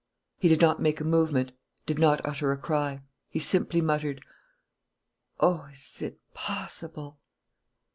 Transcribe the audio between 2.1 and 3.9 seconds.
utter a cry. He simply